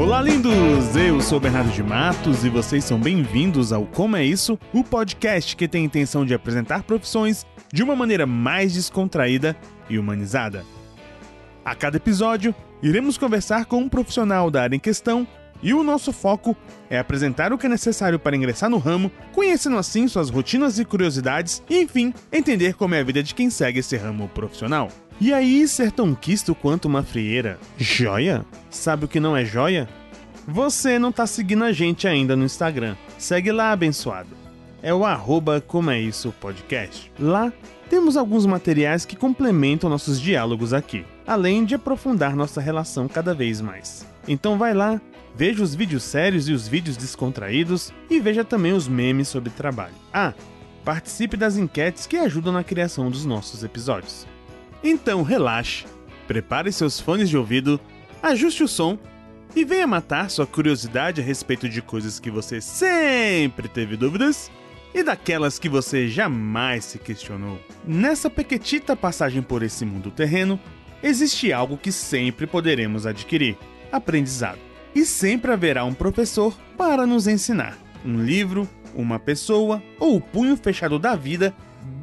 [0.00, 0.96] Olá, lindos!
[0.96, 5.54] Eu sou Bernardo de Matos e vocês são bem-vindos ao Como é Isso, o podcast
[5.54, 9.54] que tem a intenção de apresentar profissões de uma maneira mais descontraída
[9.90, 10.64] e humanizada.
[11.62, 15.28] A cada episódio, iremos conversar com um profissional da área em questão
[15.62, 16.56] e o nosso foco
[16.88, 20.84] é apresentar o que é necessário para ingressar no ramo, conhecendo assim suas rotinas e
[20.86, 24.88] curiosidades e, enfim, entender como é a vida de quem segue esse ramo profissional.
[25.20, 27.58] E aí, ser tão quisto quanto uma frieira?
[27.76, 28.42] Joia?
[28.70, 29.86] Sabe o que não é joia?
[30.46, 32.96] Você não tá seguindo a gente ainda no Instagram.
[33.18, 34.40] Segue lá, abençoado.
[34.82, 37.12] É o arroba como é isso podcast.
[37.18, 37.52] Lá
[37.88, 43.60] temos alguns materiais que complementam nossos diálogos aqui, além de aprofundar nossa relação cada vez
[43.60, 44.06] mais.
[44.26, 45.00] Então vai lá,
[45.34, 49.94] veja os vídeos sérios e os vídeos descontraídos e veja também os memes sobre trabalho.
[50.12, 50.32] Ah,
[50.84, 54.26] participe das enquetes que ajudam na criação dos nossos episódios.
[54.82, 55.84] Então relaxe,
[56.26, 57.78] prepare seus fones de ouvido,
[58.22, 58.98] ajuste o som
[59.54, 64.50] e venha matar sua curiosidade a respeito de coisas que você sempre teve dúvidas
[64.94, 67.58] e daquelas que você jamais se questionou.
[67.84, 70.58] Nessa pequetita passagem por esse mundo terreno,
[71.02, 73.56] existe algo que sempre poderemos adquirir:
[73.90, 74.58] aprendizado.
[74.94, 77.78] E sempre haverá um professor para nos ensinar.
[78.04, 81.54] Um livro, uma pessoa ou o punho fechado da vida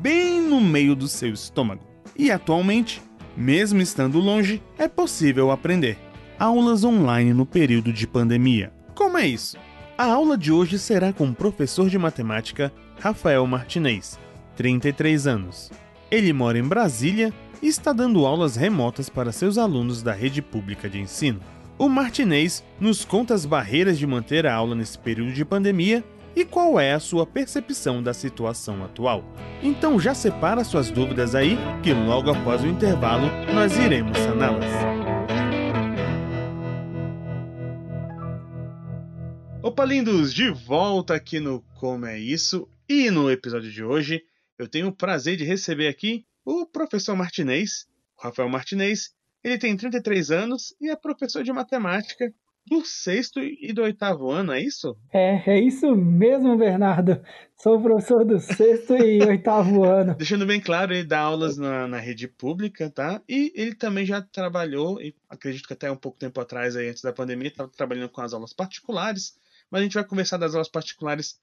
[0.01, 1.83] bem no meio do seu estômago.
[2.15, 3.01] E atualmente,
[3.35, 5.97] mesmo estando longe, é possível aprender.
[6.39, 8.71] Aulas online no período de pandemia.
[8.93, 9.57] Como é isso?
[9.97, 14.19] A aula de hoje será com o professor de matemática Rafael Martinez,
[14.55, 15.71] 33 anos.
[16.11, 20.87] Ele mora em Brasília e está dando aulas remotas para seus alunos da rede pública
[20.87, 21.39] de ensino.
[21.75, 26.03] O Martinez nos conta as barreiras de manter a aula nesse período de pandemia
[26.35, 29.23] e qual é a sua percepção da situação atual.
[29.63, 34.96] Então já separa suas dúvidas aí, que logo após o intervalo nós iremos saná-las.
[39.67, 40.33] Opa, lindos!
[40.33, 44.23] De volta aqui no Como é Isso e no episódio de hoje
[44.57, 47.85] eu tenho o prazer de receber aqui o professor Martinez,
[48.17, 49.09] o Rafael Martinez.
[49.43, 52.33] Ele tem 33 anos e é professor de matemática
[52.65, 54.95] do sexto e do oitavo ano, é isso?
[55.11, 57.21] É, é isso mesmo, Bernardo.
[57.57, 60.15] Sou professor do sexto e oitavo ano.
[60.15, 63.21] Deixando bem claro, ele dá aulas na, na, rede pública, tá?
[63.27, 64.97] E ele também já trabalhou,
[65.29, 68.33] acredito que até um pouco tempo atrás, aí, antes da pandemia, estava trabalhando com as
[68.33, 69.37] aulas particulares,
[69.69, 71.39] mas a gente vai conversar das aulas particulares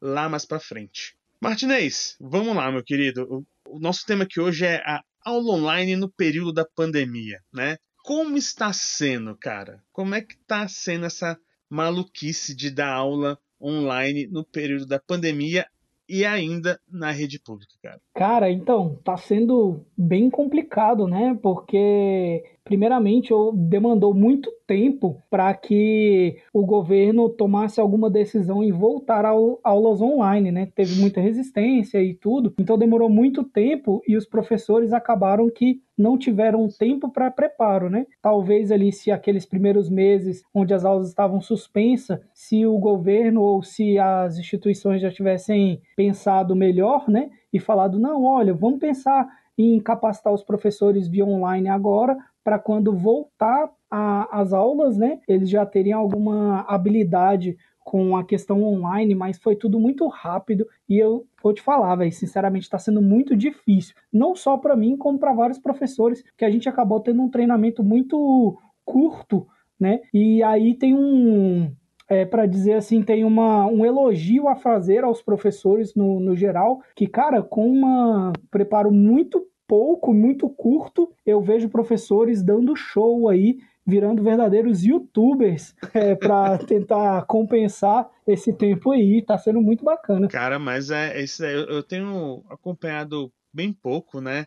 [0.00, 1.16] lá mais para frente.
[1.40, 3.46] Martinez, vamos lá, meu querido.
[3.66, 7.76] O, nosso tema aqui hoje é a aula online no período da pandemia, né?
[8.04, 9.82] como está sendo, cara?
[9.90, 11.38] Como é que está sendo essa
[11.70, 15.66] maluquice de dar aula online no período da pandemia
[16.06, 18.00] e ainda na rede pública, cara?
[18.14, 21.34] Cara, então, tá sendo bem complicado, né?
[21.42, 29.60] Porque primeiramente, demandou muito tempo para que o governo tomasse alguma decisão em voltar ao
[29.62, 30.68] aulas online, né?
[30.74, 36.18] Teve muita resistência e tudo, então demorou muito tempo e os professores acabaram que não
[36.18, 38.06] tiveram tempo para preparo, né?
[38.22, 43.62] Talvez ali se aqueles primeiros meses onde as aulas estavam suspensas, se o governo ou
[43.62, 47.30] se as instituições já tivessem pensado melhor, né?
[47.52, 52.94] E falado, não, olha, vamos pensar em capacitar os professores via online agora, para quando
[52.96, 59.54] voltar às aulas, né, eles já teriam alguma habilidade com a questão online, mas foi
[59.54, 64.34] tudo muito rápido e eu vou te falar, velho, sinceramente está sendo muito difícil, não
[64.34, 68.58] só para mim, como para vários professores, que a gente acabou tendo um treinamento muito
[68.84, 69.46] curto,
[69.78, 70.00] né?
[70.12, 71.70] E aí tem um,
[72.08, 76.80] é, para dizer assim, tem uma, um elogio a fazer aos professores no, no geral,
[76.96, 83.58] que, cara, com um preparo muito pouco, muito curto, eu vejo professores dando show aí,
[83.86, 89.22] virando verdadeiros youtubers é, para tentar compensar esse tempo aí.
[89.22, 90.28] Tá sendo muito bacana.
[90.28, 94.46] Cara, mas é, é isso eu tenho acompanhado bem pouco, né?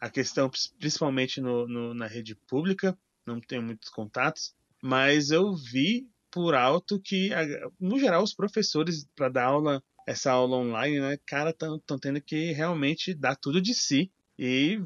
[0.00, 2.96] A questão, principalmente no, no, na rede pública,
[3.26, 7.30] não tenho muitos contatos, mas eu vi por alto que,
[7.80, 12.52] no geral, os professores, para dar aula, essa aula online, né, cara, estão tendo que
[12.52, 14.82] realmente dar tudo de si e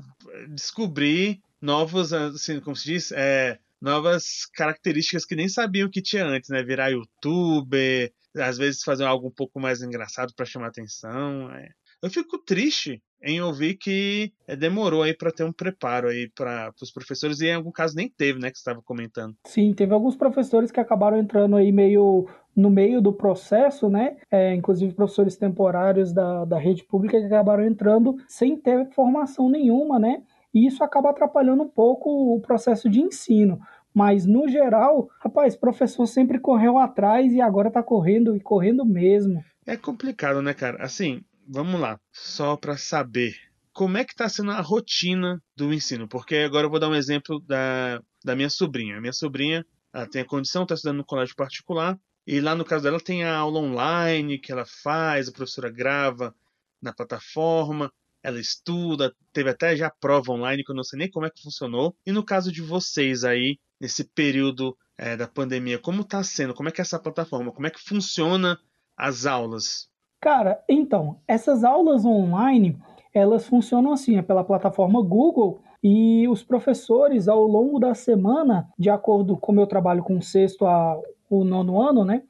[0.48, 6.50] descobrir novos, assim, como se diz, é, novas características que nem sabiam que tinha antes,
[6.50, 6.62] né?
[6.62, 11.50] Virar youtuber, às vezes fazer algo um pouco mais engraçado para chamar atenção.
[11.52, 11.70] É.
[12.02, 16.72] Eu fico triste em ouvir que é, demorou aí para ter um preparo aí para
[16.80, 19.34] os professores e em algum caso nem teve, né, que estava comentando.
[19.46, 24.16] Sim, teve alguns professores que acabaram entrando aí meio no meio do processo, né?
[24.28, 29.96] É, inclusive professores temporários da, da rede pública que acabaram entrando sem ter formação nenhuma,
[29.98, 30.22] né?
[30.52, 33.60] E isso acaba atrapalhando um pouco o processo de ensino.
[33.94, 39.40] Mas no geral, rapaz, professor sempre correu atrás e agora tá correndo e correndo mesmo.
[39.66, 40.82] É complicado, né, cara?
[40.82, 43.34] Assim, vamos lá, só para saber
[43.72, 46.94] como é que está sendo a rotina do ensino, porque agora eu vou dar um
[46.94, 48.98] exemplo da, da minha sobrinha.
[48.98, 52.64] A minha sobrinha ela tem a condição, está estudando no colégio particular, e lá no
[52.64, 56.34] caso dela tem a aula online que ela faz, a professora grava
[56.82, 57.90] na plataforma,
[58.22, 61.42] ela estuda, teve até já prova online que eu não sei nem como é que
[61.42, 61.96] funcionou.
[62.04, 66.52] E no caso de vocês aí, nesse período é, da pandemia, como está sendo?
[66.52, 67.52] Como é que é essa plataforma?
[67.52, 68.60] Como é que funciona
[68.96, 69.88] as aulas?
[70.20, 72.76] Cara, então, essas aulas online,
[73.14, 78.90] elas funcionam assim, é pela plataforma Google e os professores ao longo da semana, de
[78.90, 81.00] acordo com meu trabalho com o sexto a
[81.30, 82.22] o nono ano, né?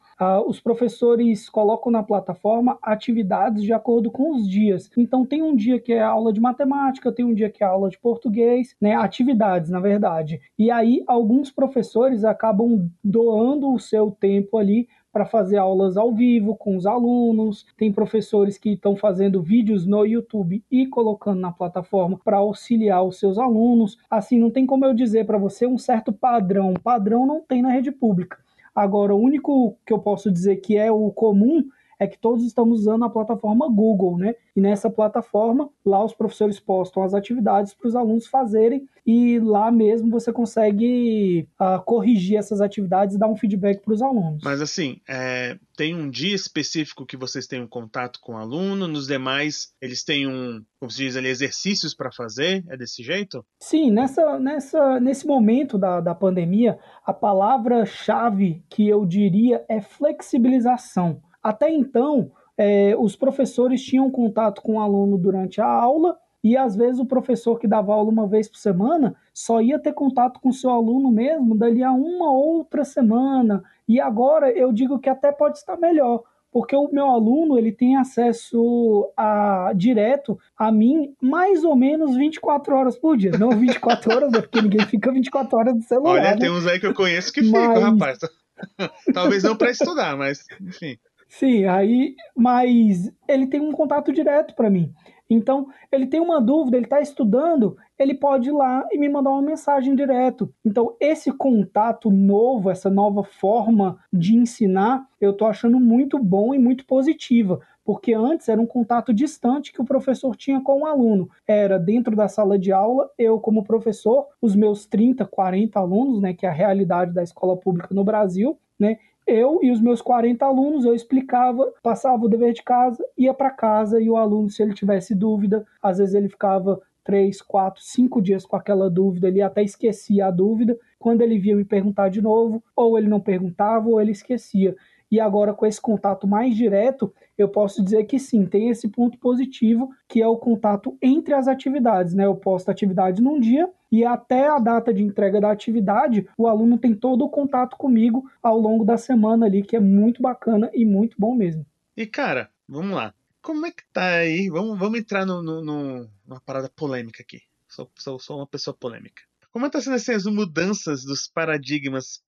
[0.48, 4.90] Os professores colocam na plataforma atividades de acordo com os dias.
[4.96, 7.88] Então tem um dia que é aula de matemática, tem um dia que é aula
[7.88, 8.96] de português, né?
[8.96, 10.40] Atividades, na verdade.
[10.58, 14.88] E aí alguns professores acabam doando o seu tempo ali
[15.18, 17.66] para fazer aulas ao vivo com os alunos.
[17.76, 23.18] Tem professores que estão fazendo vídeos no YouTube e colocando na plataforma para auxiliar os
[23.18, 23.98] seus alunos.
[24.08, 26.72] Assim, não tem como eu dizer para você um certo padrão.
[26.74, 28.38] Padrão não tem na rede pública.
[28.72, 31.64] Agora, o único que eu posso dizer que é o comum
[31.98, 34.34] é que todos estamos usando a plataforma Google, né?
[34.54, 39.70] E nessa plataforma, lá os professores postam as atividades para os alunos fazerem e lá
[39.70, 44.42] mesmo você consegue uh, corrigir essas atividades e dar um feedback para os alunos.
[44.44, 48.86] Mas assim, é, tem um dia específico que vocês têm um contato com o aluno,
[48.86, 52.64] nos demais eles têm um, como se diz ali, exercícios para fazer?
[52.68, 53.44] É desse jeito?
[53.60, 61.22] Sim, nessa, nessa, nesse momento da, da pandemia, a palavra-chave que eu diria é flexibilização.
[61.48, 66.14] Até então, é, os professores tinham contato com o aluno durante a aula
[66.44, 69.94] e às vezes o professor que dava aula uma vez por semana só ia ter
[69.94, 73.64] contato com o seu aluno mesmo dali a uma outra semana.
[73.88, 76.22] E agora eu digo que até pode estar melhor,
[76.52, 82.76] porque o meu aluno ele tem acesso a direto a mim mais ou menos 24
[82.76, 83.32] horas por dia.
[83.38, 86.10] Não 24 horas, né, porque ninguém fica 24 horas no celular.
[86.10, 86.36] Olha, né?
[86.36, 87.50] tem uns aí que eu conheço que mas...
[87.50, 88.18] ficam, rapaz.
[89.14, 90.98] Talvez não para estudar, mas enfim.
[91.28, 94.92] Sim, aí, mas ele tem um contato direto para mim.
[95.30, 99.30] Então, ele tem uma dúvida, ele está estudando, ele pode ir lá e me mandar
[99.30, 100.50] uma mensagem direto.
[100.64, 106.58] Então, esse contato novo, essa nova forma de ensinar, eu estou achando muito bom e
[106.58, 111.28] muito positiva, porque antes era um contato distante que o professor tinha com o aluno.
[111.46, 116.32] Era dentro da sala de aula, eu como professor, os meus 30, 40 alunos, né,
[116.32, 118.96] que é a realidade da escola pública no Brasil, né,
[119.28, 123.50] eu e os meus 40 alunos, eu explicava, passava o dever de casa, ia para
[123.50, 128.20] casa e o aluno, se ele tivesse dúvida, às vezes ele ficava três, quatro, cinco
[128.20, 130.78] dias com aquela dúvida, ele até esquecia a dúvida.
[130.98, 134.74] Quando ele via me perguntar de novo, ou ele não perguntava, ou ele esquecia.
[135.10, 139.18] E agora, com esse contato mais direto, eu posso dizer que sim, tem esse ponto
[139.18, 142.12] positivo, que é o contato entre as atividades.
[142.12, 142.26] Né?
[142.26, 146.46] Eu posto a atividade num dia e até a data de entrega da atividade, o
[146.46, 150.70] aluno tem todo o contato comigo ao longo da semana ali, que é muito bacana
[150.74, 151.64] e muito bom mesmo.
[151.96, 153.14] E cara, vamos lá.
[153.40, 154.50] Como é que tá aí?
[154.50, 157.40] Vamos, vamos entrar no, no, no, numa parada polêmica aqui.
[157.68, 159.22] Sou, sou, sou uma pessoa polêmica.
[159.50, 162.22] Como é tá sendo assim, as mudanças dos paradigmas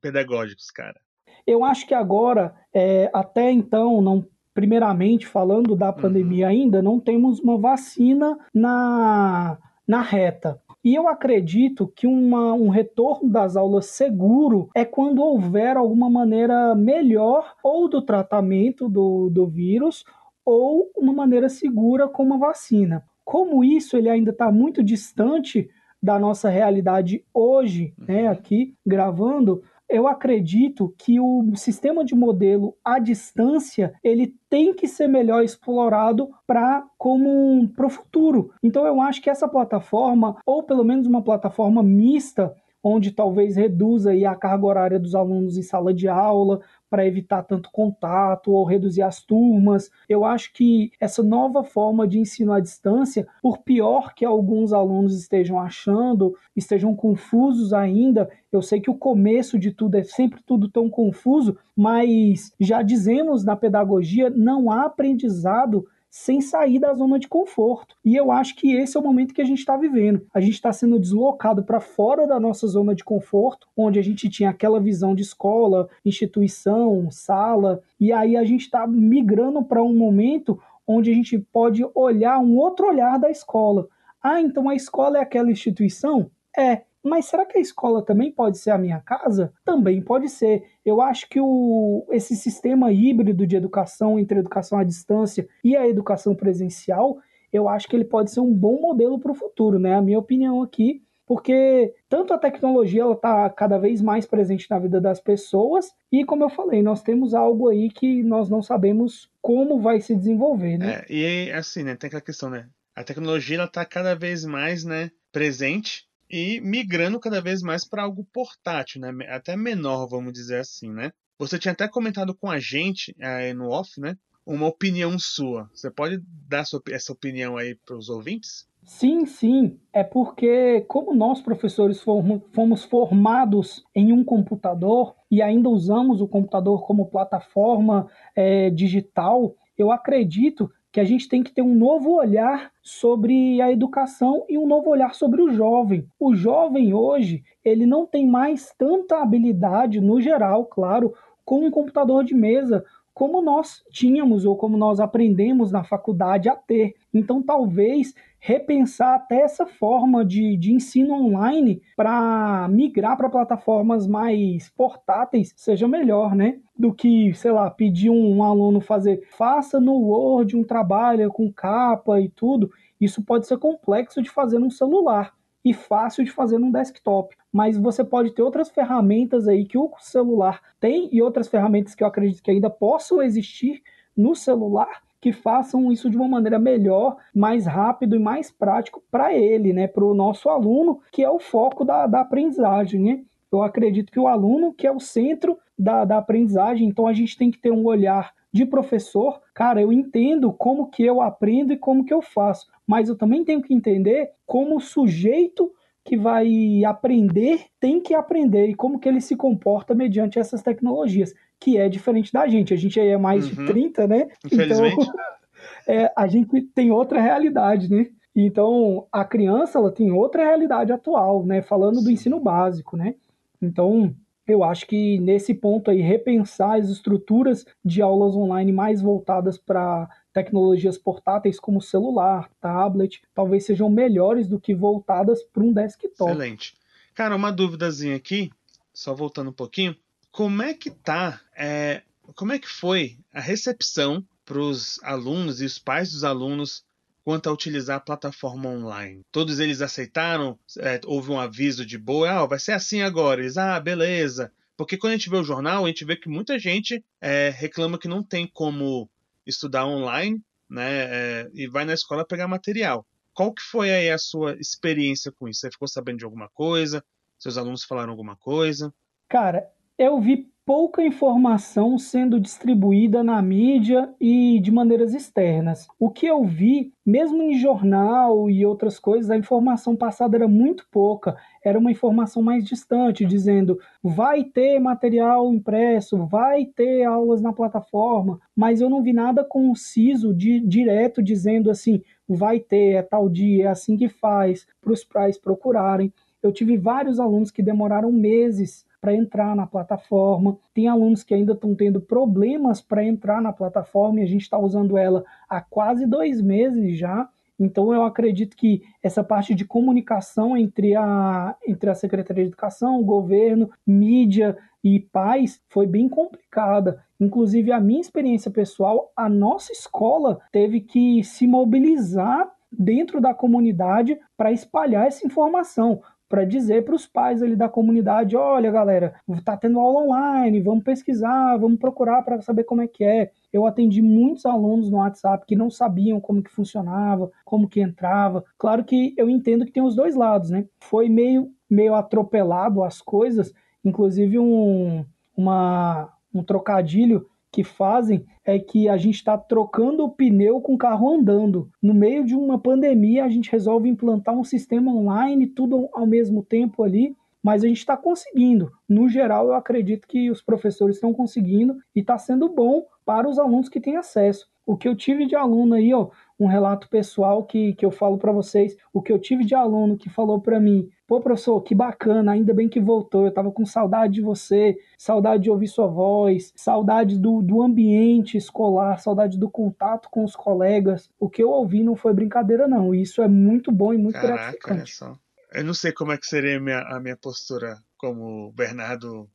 [0.00, 1.00] pedagógicos, cara?
[1.46, 5.94] Eu acho que agora, é, até então, não primeiramente falando da uhum.
[5.94, 6.50] pandemia uhum.
[6.50, 9.56] ainda, não temos uma vacina na,
[9.86, 10.60] na reta.
[10.88, 16.74] E eu acredito que uma, um retorno das aulas seguro é quando houver alguma maneira
[16.74, 20.02] melhor ou do tratamento do, do vírus
[20.46, 23.04] ou uma maneira segura com uma vacina.
[23.22, 25.68] Como isso ele ainda está muito distante
[26.02, 28.30] da nossa realidade hoje, né, uhum.
[28.30, 35.08] aqui gravando, eu acredito que o sistema de modelo à distância ele tem que ser
[35.08, 38.50] melhor explorado para como para o futuro.
[38.62, 44.12] Então eu acho que essa plataforma, ou pelo menos uma plataforma mista, onde talvez reduza
[44.12, 49.02] a carga horária dos alunos em sala de aula, para evitar tanto contato ou reduzir
[49.02, 49.90] as turmas.
[50.08, 55.18] Eu acho que essa nova forma de ensino à distância, por pior que alguns alunos
[55.18, 60.68] estejam achando, estejam confusos ainda, eu sei que o começo de tudo é sempre tudo
[60.68, 65.86] tão confuso, mas já dizemos na pedagogia, não há aprendizado
[66.18, 67.94] sem sair da zona de conforto.
[68.04, 70.26] E eu acho que esse é o momento que a gente está vivendo.
[70.34, 74.28] A gente está sendo deslocado para fora da nossa zona de conforto, onde a gente
[74.28, 79.94] tinha aquela visão de escola, instituição, sala, e aí a gente está migrando para um
[79.94, 83.86] momento onde a gente pode olhar um outro olhar da escola.
[84.20, 86.28] Ah, então a escola é aquela instituição?
[86.58, 89.52] É, Mas será que a escola também pode ser a minha casa?
[89.64, 90.64] Também pode ser.
[90.84, 95.76] Eu acho que o, esse sistema híbrido de educação entre a educação à distância e
[95.76, 97.18] a educação presencial,
[97.52, 99.94] eu acho que ele pode ser um bom modelo para o futuro, né?
[99.94, 104.78] A minha opinião aqui, porque tanto a tecnologia ela está cada vez mais presente na
[104.78, 109.30] vida das pessoas e como eu falei nós temos algo aí que nós não sabemos
[109.42, 113.56] como vai se desenvolver né é, e assim né tem aquela questão né a tecnologia
[113.56, 119.00] ela está cada vez mais né presente e migrando cada vez mais para algo portátil
[119.00, 119.12] né?
[119.28, 121.12] Até menor vamos dizer assim né?
[121.38, 124.16] Você tinha até comentado com a gente é, no off né?
[124.44, 125.68] Uma opinião sua.
[125.74, 128.66] Você pode dar essa opinião aí para os ouvintes?
[128.88, 129.78] Sim, sim.
[129.92, 136.86] É porque, como nós professores fomos formados em um computador e ainda usamos o computador
[136.86, 142.70] como plataforma é, digital, eu acredito que a gente tem que ter um novo olhar
[142.82, 146.06] sobre a educação e um novo olhar sobre o jovem.
[146.18, 151.12] O jovem hoje, ele não tem mais tanta habilidade, no geral, claro,
[151.44, 156.54] com um computador de mesa, como nós tínhamos ou como nós aprendemos na faculdade a
[156.54, 156.94] ter.
[157.12, 164.70] Então, talvez repensar até essa forma de, de ensino online para migrar para plataformas mais
[164.70, 166.60] portáteis seja melhor, né?
[166.76, 171.52] Do que, sei lá, pedir um, um aluno fazer, faça no Word um trabalho com
[171.52, 172.70] capa e tudo.
[173.00, 177.36] Isso pode ser complexo de fazer num celular e fácil de fazer num desktop.
[177.52, 182.02] Mas você pode ter outras ferramentas aí que o celular tem e outras ferramentas que
[182.02, 183.82] eu acredito que ainda possam existir
[184.16, 189.34] no celular que façam isso de uma maneira melhor, mais rápido e mais prático para
[189.34, 193.00] ele, né, para o nosso aluno, que é o foco da, da aprendizagem.
[193.00, 193.20] Né?
[193.50, 197.36] Eu acredito que o aluno que é o centro da, da aprendizagem, então a gente
[197.36, 201.76] tem que ter um olhar de professor, cara, eu entendo como que eu aprendo e
[201.76, 205.70] como que eu faço, mas eu também tenho que entender como o sujeito
[206.02, 211.34] que vai aprender tem que aprender e como que ele se comporta mediante essas tecnologias
[211.60, 212.72] que é diferente da gente.
[212.72, 213.66] A gente aí é mais uhum.
[213.66, 214.28] de 30, né?
[214.44, 214.84] Então,
[215.86, 218.06] é, a gente tem outra realidade, né?
[218.34, 221.60] Então, a criança, ela tem outra realidade atual, né?
[221.62, 223.14] Falando do ensino básico, né?
[223.60, 224.14] Então,
[224.46, 230.08] eu acho que nesse ponto aí, repensar as estruturas de aulas online mais voltadas para
[230.32, 236.30] tecnologias portáteis como celular, tablet, talvez sejam melhores do que voltadas para um desktop.
[236.30, 236.74] Excelente.
[237.14, 238.50] Cara, uma dúvidazinha aqui,
[238.94, 239.96] só voltando um pouquinho
[240.38, 242.04] como é que tá, é,
[242.36, 246.84] como é que foi a recepção para os alunos e os pais dos alunos
[247.24, 249.26] quanto a utilizar a plataforma online?
[249.32, 250.56] Todos eles aceitaram?
[250.78, 253.40] É, houve um aviso de boa, ah, vai ser assim agora.
[253.40, 254.52] Eles, ah, beleza.
[254.76, 257.98] Porque quando a gente vê o jornal, a gente vê que muita gente é, reclama
[257.98, 259.10] que não tem como
[259.44, 260.40] estudar online,
[260.70, 260.90] né?
[261.00, 263.04] É, e vai na escola pegar material.
[263.34, 265.62] Qual que foi aí a sua experiência com isso?
[265.62, 267.04] Você ficou sabendo de alguma coisa?
[267.40, 268.94] Seus alunos falaram alguma coisa?
[269.28, 269.68] Cara,
[269.98, 275.88] eu vi pouca informação sendo distribuída na mídia e de maneiras externas.
[275.98, 280.86] O que eu vi, mesmo em jornal e outras coisas, a informação passada era muito
[280.90, 281.36] pouca.
[281.64, 288.38] Era uma informação mais distante, dizendo vai ter material impresso, vai ter aulas na plataforma,
[288.54, 293.64] mas eu não vi nada conciso, de, direto, dizendo assim, vai ter, é tal dia,
[293.64, 296.12] é assim que faz, para os pais procurarem.
[296.42, 300.58] Eu tive vários alunos que demoraram meses para entrar na plataforma.
[300.74, 304.58] Tem alunos que ainda estão tendo problemas para entrar na plataforma e a gente está
[304.58, 307.28] usando ela há quase dois meses já.
[307.58, 313.02] Então eu acredito que essa parte de comunicação entre a, entre a Secretaria de Educação,
[313.02, 317.02] governo, mídia e pais foi bem complicada.
[317.18, 324.16] Inclusive a minha experiência pessoal, a nossa escola teve que se mobilizar dentro da comunidade
[324.36, 329.56] para espalhar essa informação para dizer para os pais ali da comunidade, olha galera, tá
[329.56, 333.30] tendo aula online, vamos pesquisar, vamos procurar para saber como é que é.
[333.52, 338.44] Eu atendi muitos alunos no WhatsApp que não sabiam como que funcionava, como que entrava.
[338.58, 340.66] Claro que eu entendo que tem os dois lados, né?
[340.80, 343.52] Foi meio meio atropelado as coisas,
[343.84, 345.04] inclusive um
[345.36, 350.78] uma um trocadilho que fazem é que a gente está trocando o pneu com o
[350.78, 351.70] carro andando.
[351.82, 356.42] No meio de uma pandemia, a gente resolve implantar um sistema online, tudo ao mesmo
[356.42, 358.70] tempo ali, mas a gente está conseguindo.
[358.88, 363.38] No geral, eu acredito que os professores estão conseguindo e está sendo bom para os
[363.38, 364.46] alunos que têm acesso.
[364.66, 368.18] O que eu tive de aluno aí, ó, um relato pessoal que, que eu falo
[368.18, 371.74] para vocês, o que eu tive de aluno que falou para mim Pô, professor, que
[371.74, 373.24] bacana, ainda bem que voltou.
[373.24, 378.36] Eu tava com saudade de você, saudade de ouvir sua voz, saudade do, do ambiente
[378.36, 381.10] escolar, saudade do contato com os colegas.
[381.18, 382.94] O que eu ouvi não foi brincadeira, não.
[382.94, 385.02] Isso é muito bom e muito Caraca, gratificante.
[385.02, 385.18] Olha só.
[385.54, 389.26] Eu não sei como é que seria a minha, a minha postura como Bernardo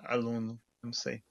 [0.00, 1.22] aluno, não sei.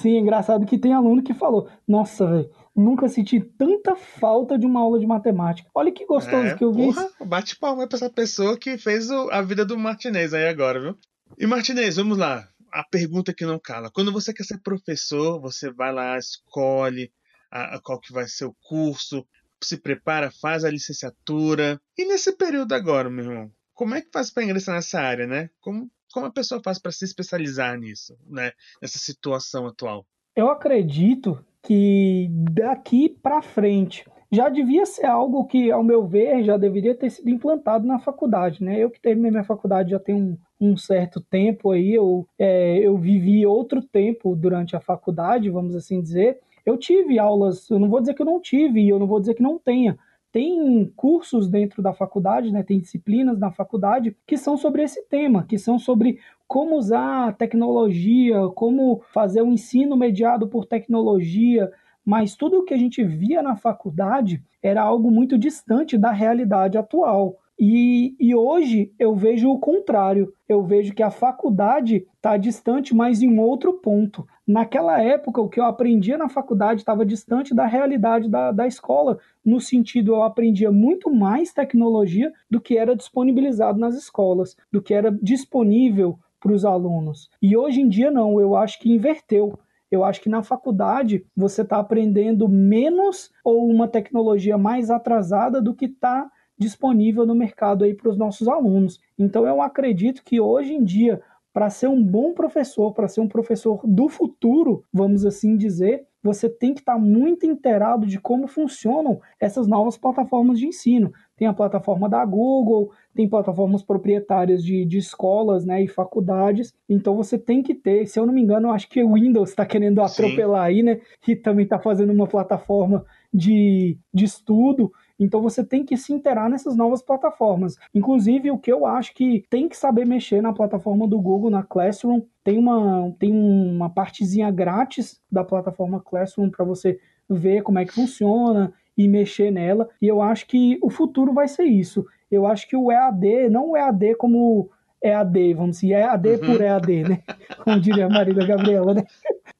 [0.00, 4.66] Sim, é engraçado que tem aluno que falou: Nossa, velho, nunca senti tanta falta de
[4.66, 5.68] uma aula de matemática.
[5.74, 6.86] Olha que gostoso é, que eu vi.
[6.86, 10.80] Porra, bate palma pra essa pessoa que fez o, a vida do Martinez aí agora,
[10.80, 10.98] viu?
[11.38, 12.48] E Martinez, vamos lá.
[12.72, 13.90] A pergunta que não cala.
[13.90, 17.10] Quando você quer ser professor, você vai lá, escolhe
[17.50, 19.26] a, a qual que vai ser o curso,
[19.62, 21.80] se prepara, faz a licenciatura.
[21.96, 25.48] E nesse período agora, meu irmão, como é que faz para ingressar nessa área, né?
[25.60, 28.50] Como, como a pessoa faz para se especializar nisso, né?
[28.80, 30.06] Nessa situação atual?
[30.34, 36.56] Eu acredito que daqui para frente já devia ser algo que, ao meu ver, já
[36.56, 38.82] deveria ter sido implantado na faculdade, né?
[38.82, 42.96] Eu que terminei minha faculdade já tem um, um certo tempo aí, eu, é, eu
[42.96, 46.40] vivi outro tempo durante a faculdade, vamos assim dizer.
[46.64, 49.20] Eu tive aulas, eu não vou dizer que eu não tive, e eu não vou
[49.20, 49.98] dizer que não tenha,
[50.36, 55.46] tem cursos dentro da faculdade, né, tem disciplinas na faculdade que são sobre esse tema,
[55.48, 61.72] que são sobre como usar tecnologia, como fazer o um ensino mediado por tecnologia,
[62.04, 66.76] mas tudo o que a gente via na faculdade era algo muito distante da realidade
[66.76, 67.38] atual.
[67.58, 70.32] E, e hoje eu vejo o contrário.
[70.48, 74.26] Eu vejo que a faculdade está distante, mas em outro ponto.
[74.46, 79.18] Naquela época, o que eu aprendia na faculdade estava distante da realidade da, da escola,
[79.44, 84.92] no sentido eu aprendia muito mais tecnologia do que era disponibilizado nas escolas, do que
[84.92, 87.30] era disponível para os alunos.
[87.40, 89.58] E hoje em dia não, eu acho que inverteu.
[89.90, 95.74] Eu acho que na faculdade você está aprendendo menos ou uma tecnologia mais atrasada do
[95.74, 99.00] que está disponível no mercado aí para os nossos alunos.
[99.18, 101.20] Então eu acredito que hoje em dia,
[101.52, 106.48] para ser um bom professor, para ser um professor do futuro, vamos assim dizer, você
[106.48, 111.12] tem que estar muito inteirado de como funcionam essas novas plataformas de ensino.
[111.36, 116.74] Tem a plataforma da Google, tem plataformas proprietárias de, de escolas né, e faculdades.
[116.88, 119.64] Então você tem que ter, se eu não me engano, acho que o Windows está
[119.64, 120.74] querendo atropelar Sim.
[120.74, 121.00] aí, né?
[121.28, 124.90] E também está fazendo uma plataforma de, de estudo.
[125.18, 127.76] Então você tem que se interar nessas novas plataformas.
[127.94, 131.62] Inclusive, o que eu acho que tem que saber mexer na plataforma do Google, na
[131.62, 136.98] Classroom, tem uma, tem uma partezinha grátis da plataforma Classroom para você
[137.28, 139.88] ver como é que funciona e mexer nela.
[140.00, 142.06] E eu acho que o futuro vai ser isso.
[142.30, 144.70] Eu acho que o EAD, não o EAD como
[145.02, 146.38] EAD, vamos dizer, EAD uhum.
[146.38, 147.22] por EAD, né?
[147.62, 149.04] Como diria a Marília Gabriela, né?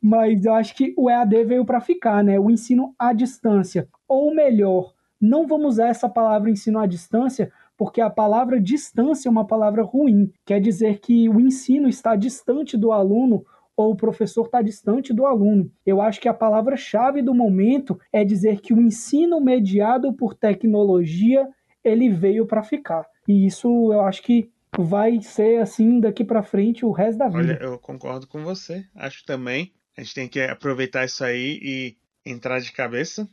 [0.02, 2.38] Mas eu acho que o EAD veio para ficar, né?
[2.38, 3.88] O ensino à distância.
[4.08, 9.30] Ou melhor, não vamos usar essa palavra ensino à distância, porque a palavra distância é
[9.30, 10.32] uma palavra ruim.
[10.44, 13.44] Quer dizer que o ensino está distante do aluno
[13.76, 15.70] ou o professor está distante do aluno.
[15.84, 21.46] Eu acho que a palavra-chave do momento é dizer que o ensino mediado por tecnologia
[21.84, 23.06] ele veio para ficar.
[23.28, 27.38] E isso eu acho que vai ser assim daqui para frente o resto da vida.
[27.38, 28.84] Olha, eu concordo com você.
[28.94, 29.72] Acho também.
[29.96, 33.28] A gente tem que aproveitar isso aí e entrar de cabeça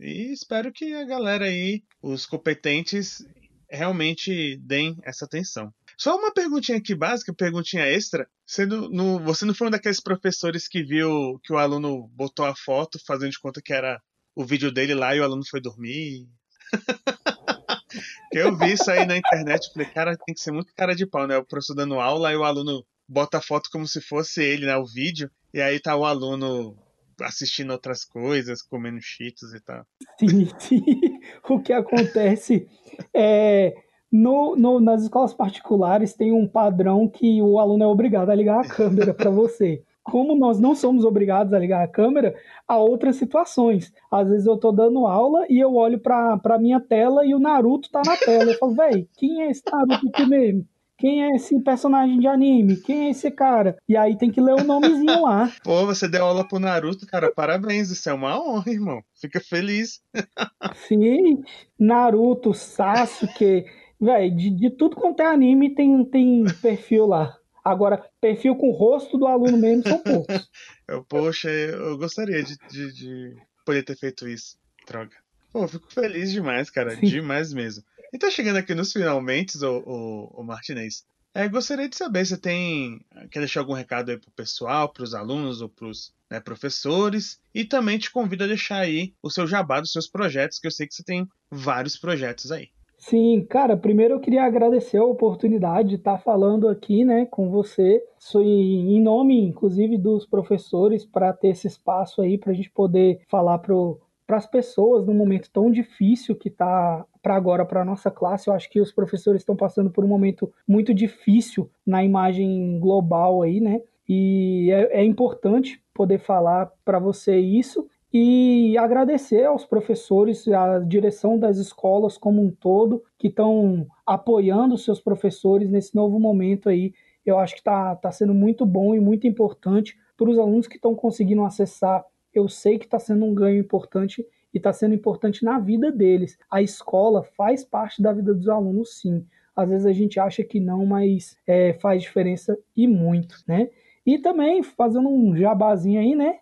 [0.00, 3.24] e espero que a galera aí, os competentes,
[3.70, 5.72] realmente deem essa atenção.
[5.96, 8.28] Só uma perguntinha aqui básica, perguntinha extra.
[8.46, 12.54] Você não, você não foi um daqueles professores que viu que o aluno botou a
[12.54, 14.00] foto fazendo de conta que era
[14.34, 16.28] o vídeo dele lá e o aluno foi dormir?
[18.32, 21.26] eu vi isso aí na internet, falei, cara, tem que ser muito cara de pau,
[21.26, 21.36] né?
[21.36, 24.76] O professor dando aula e o aluno bota a foto como se fosse ele, né?
[24.76, 26.76] O vídeo, e aí tá o aluno
[27.22, 29.84] assistindo outras coisas, comendo cheetos e tal.
[30.18, 31.20] Sim, sim.
[31.48, 32.68] O que acontece
[33.14, 33.74] é.
[34.10, 38.64] No, no, nas escolas particulares tem um padrão que o aluno é obrigado a ligar
[38.64, 39.82] a câmera para você.
[40.02, 42.34] Como nós não somos obrigados a ligar a câmera,
[42.66, 43.92] há outras situações.
[44.10, 47.38] Às vezes eu estou dando aula e eu olho para a minha tela e o
[47.38, 48.50] Naruto está na tela.
[48.50, 50.66] Eu falo, velho, quem é esse Naruto aqui mesmo?
[50.98, 52.76] Quem é esse personagem de anime?
[52.76, 53.76] Quem é esse cara?
[53.88, 55.50] E aí tem que ler o nomezinho lá.
[55.62, 57.32] Pô, você deu aula pro Naruto, cara.
[57.32, 59.00] Parabéns, isso é uma honra, irmão.
[59.14, 60.02] Fica feliz.
[60.88, 61.42] Sim,
[61.78, 63.64] Naruto, Sasuke.
[64.00, 67.38] Véi, de, de tudo quanto é anime tem, tem perfil lá.
[67.64, 70.50] Agora, perfil com o rosto do aluno mesmo são poucos.
[70.88, 74.56] eu, poxa, eu gostaria de, de, de, poder ter feito isso.
[74.86, 75.14] Droga.
[75.52, 76.96] Pô, fico feliz demais, cara.
[76.96, 77.06] Sim.
[77.06, 77.84] Demais mesmo.
[78.12, 81.04] E tá chegando aqui nos finalmente, o, o, o Martinez.
[81.34, 83.00] É, gostaria de saber se tem.
[83.30, 87.40] Quer deixar algum recado aí pro pessoal, pros alunos ou pros né, professores.
[87.54, 90.70] E também te convido a deixar aí o seu jabá dos seus projetos, que eu
[90.70, 92.68] sei que você tem vários projetos aí.
[92.96, 98.02] Sim, cara, primeiro eu queria agradecer a oportunidade de estar falando aqui, né, com você,
[98.18, 103.20] Sou em nome, inclusive, dos professores, para ter esse espaço aí, para a gente poder
[103.28, 107.84] falar pro para as pessoas num momento tão difícil que está para agora para a
[107.84, 108.46] nossa classe.
[108.46, 113.40] Eu acho que os professores estão passando por um momento muito difícil na imagem global
[113.40, 113.80] aí, né?
[114.06, 121.38] E é, é importante poder falar para você isso e agradecer aos professores, à direção
[121.38, 126.92] das escolas como um todo, que estão apoiando os seus professores nesse novo momento aí.
[127.24, 130.76] Eu acho que está tá sendo muito bom e muito importante para os alunos que
[130.76, 132.04] estão conseguindo acessar.
[132.38, 134.24] Eu sei que está sendo um ganho importante
[134.54, 136.38] e está sendo importante na vida deles.
[136.50, 139.26] A escola faz parte da vida dos alunos, sim.
[139.56, 143.70] Às vezes a gente acha que não, mas é, faz diferença e muito, né?
[144.06, 146.38] E também, fazendo um jabazinho aí, né?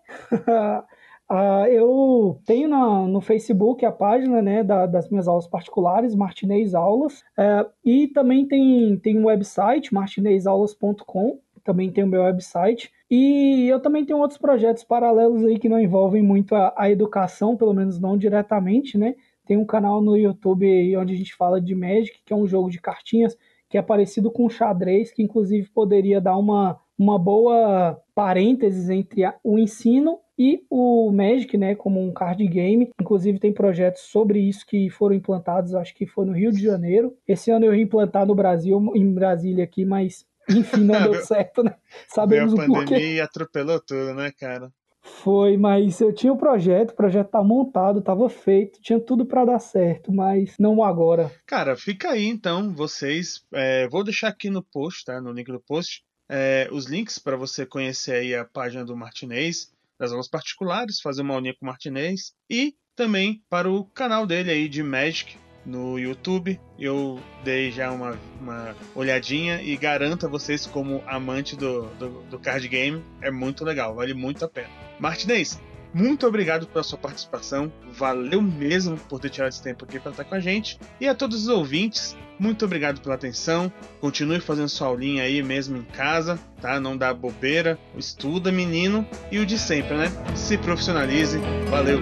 [1.29, 6.75] Uh, eu tenho na, no Facebook a página né, da, das minhas aulas particulares, Martinez
[6.75, 12.93] Aulas, uh, e também tem, tem um website, martinezaulas.com, também tem o meu website.
[13.09, 17.55] E eu também tenho outros projetos paralelos aí que não envolvem muito a, a educação,
[17.55, 19.15] pelo menos não diretamente, né?
[19.45, 22.69] Tem um canal no YouTube onde a gente fala de Magic, que é um jogo
[22.69, 23.37] de cartinhas
[23.69, 29.35] que é parecido com xadrez, que inclusive poderia dar uma, uma boa parênteses entre a,
[29.43, 32.91] o ensino e o Magic, né, como um card game.
[33.01, 37.15] Inclusive tem projetos sobre isso que foram implantados, acho que foi no Rio de Janeiro.
[37.27, 41.63] Esse ano eu ia implantar no Brasil, em Brasília aqui, mas enfim, não deu certo,
[41.63, 41.75] né?
[42.07, 44.71] Sabemos Veio a pandemia e atropelou tudo, né, cara?
[45.01, 49.25] Foi, mas eu tinha o um projeto, o projeto tá montado, tava feito, tinha tudo
[49.25, 51.31] para dar certo, mas não agora.
[51.45, 53.45] Cara, fica aí então, vocês.
[53.53, 55.21] É, vou deixar aqui no post, tá?
[55.21, 59.71] No link do post, é, os links para você conhecer aí a página do Martinez,
[59.97, 64.51] das aulas particulares, fazer uma aulinha com o Martinez e também para o canal dele
[64.51, 66.59] aí de Magic no YouTube.
[66.79, 72.39] Eu dei já uma, uma olhadinha e garanto a vocês, como amante do, do, do
[72.39, 74.69] card game, é muito legal, vale muito a pena.
[74.99, 75.61] Martinez,
[75.93, 77.71] muito obrigado pela sua participação.
[77.91, 80.79] Valeu mesmo por ter tirado esse tempo aqui para estar com a gente.
[80.99, 83.71] E a todos os ouvintes, muito obrigado pela atenção.
[83.99, 86.79] Continue fazendo sua aulinha aí mesmo em casa, tá?
[86.79, 87.79] Não dá bobeira.
[87.95, 89.07] Estuda, menino.
[89.31, 90.11] E o de sempre, né?
[90.35, 91.39] Se profissionalize.
[91.69, 91.99] Valeu!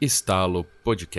[0.00, 1.18] Estalo Podcast.